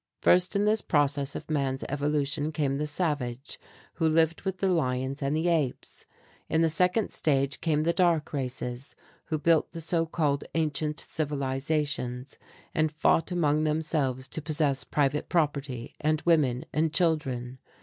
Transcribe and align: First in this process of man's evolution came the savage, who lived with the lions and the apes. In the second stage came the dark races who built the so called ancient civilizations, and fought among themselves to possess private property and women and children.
First 0.19 0.55
in 0.55 0.65
this 0.65 0.81
process 0.81 1.35
of 1.35 1.47
man's 1.47 1.83
evolution 1.87 2.51
came 2.51 2.79
the 2.79 2.87
savage, 2.87 3.59
who 3.93 4.09
lived 4.09 4.41
with 4.41 4.57
the 4.57 4.67
lions 4.67 5.21
and 5.21 5.35
the 5.35 5.47
apes. 5.47 6.07
In 6.49 6.63
the 6.63 6.69
second 6.69 7.11
stage 7.11 7.61
came 7.61 7.83
the 7.83 7.93
dark 7.93 8.33
races 8.33 8.95
who 9.25 9.37
built 9.37 9.73
the 9.73 9.79
so 9.79 10.07
called 10.07 10.43
ancient 10.55 10.99
civilizations, 10.99 12.39
and 12.73 12.91
fought 12.91 13.31
among 13.31 13.63
themselves 13.63 14.27
to 14.29 14.41
possess 14.41 14.83
private 14.83 15.29
property 15.29 15.93
and 16.01 16.21
women 16.25 16.65
and 16.73 16.91
children. 16.91 17.59